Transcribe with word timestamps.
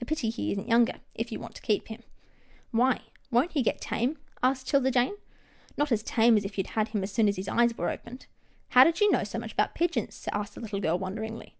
A 0.00 0.04
pity 0.04 0.28
he 0.28 0.50
isn't 0.50 0.68
younger, 0.68 0.94
if 1.14 1.30
you 1.30 1.38
want 1.38 1.54
to 1.54 1.62
keep 1.62 1.86
him/' 1.86 2.02
"Why, 2.72 3.02
won't 3.30 3.52
he 3.52 3.62
get 3.62 3.80
tame?" 3.80 4.18
asked 4.42 4.66
'Tilda 4.66 4.90
Jane." 4.90 5.14
Not 5.78 5.92
as 5.92 6.02
tame 6.02 6.36
as 6.36 6.44
if 6.44 6.58
you 6.58 6.64
had 6.68 6.88
him 6.88 7.04
as 7.04 7.12
soon 7.12 7.28
as 7.28 7.36
his 7.36 7.46
eyes 7.46 7.78
were 7.78 7.88
opened."" 7.88 8.26
How 8.70 8.82
did 8.82 9.00
you 9.00 9.08
know 9.12 9.22
so 9.22 9.38
much 9.38 9.52
about 9.52 9.76
pigeons?" 9.76 10.26
asked 10.32 10.56
the 10.56 10.60
little 10.60 10.80
girl, 10.80 10.98
wonderingly. 10.98 11.54